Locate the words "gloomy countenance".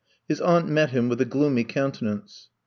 1.25-2.49